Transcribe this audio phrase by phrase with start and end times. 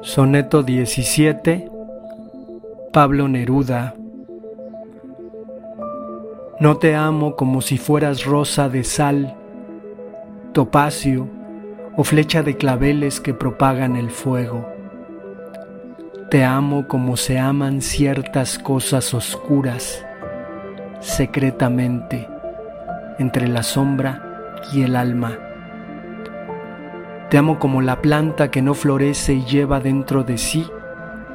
[0.00, 1.68] Soneto 17
[2.92, 3.96] Pablo Neruda
[6.60, 9.34] No te amo como si fueras rosa de sal,
[10.52, 11.28] topacio
[11.96, 14.68] o flecha de claveles que propagan el fuego.
[16.30, 20.06] Te amo como se aman ciertas cosas oscuras,
[21.00, 22.28] secretamente,
[23.18, 25.47] entre la sombra y el alma.
[27.30, 30.66] Te amo como la planta que no florece y lleva dentro de sí,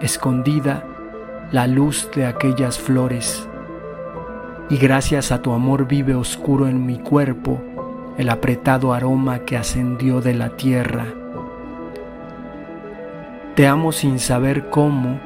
[0.02, 0.84] escondida,
[1.52, 3.48] la luz de aquellas flores.
[4.72, 7.62] Y gracias a tu amor vive oscuro en mi cuerpo
[8.18, 11.06] el apretado aroma que ascendió de la tierra.
[13.56, 15.20] Te amo sin saber cómo,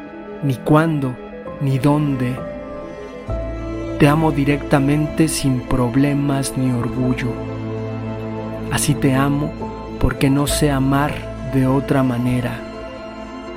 [0.43, 1.15] ni cuándo,
[1.61, 2.37] ni dónde.
[3.99, 7.31] Te amo directamente sin problemas ni orgullo.
[8.69, 11.13] Así te amo porque no sé amar
[11.53, 12.59] de otra manera,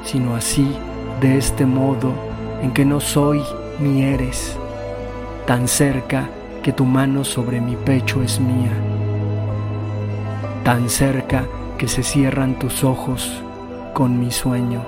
[0.05, 0.77] sino así,
[1.21, 2.13] de este modo,
[2.63, 3.43] en que no soy
[3.79, 4.57] ni eres,
[5.47, 6.29] tan cerca
[6.63, 8.73] que tu mano sobre mi pecho es mía,
[10.65, 11.47] tan cerca
[11.79, 13.43] que se cierran tus ojos
[13.95, 14.83] con mi sueño.